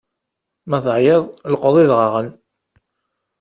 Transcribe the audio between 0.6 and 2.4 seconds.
Ma teεyiḍ lqeḍ idɣaɣen!